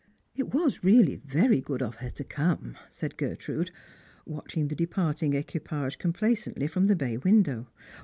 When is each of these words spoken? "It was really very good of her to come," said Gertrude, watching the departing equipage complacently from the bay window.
"It 0.35 0.51
was 0.51 0.83
really 0.83 1.17
very 1.17 1.61
good 1.61 1.83
of 1.83 1.97
her 1.97 2.09
to 2.09 2.23
come," 2.23 2.75
said 2.89 3.17
Gertrude, 3.17 3.69
watching 4.25 4.67
the 4.67 4.75
departing 4.75 5.35
equipage 5.35 5.99
complacently 5.99 6.65
from 6.65 6.85
the 6.85 6.95
bay 6.95 7.17
window. 7.17 7.67